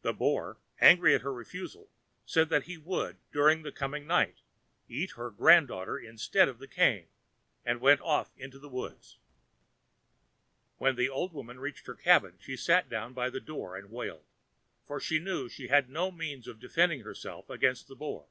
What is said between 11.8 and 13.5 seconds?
her cabin she sat down by the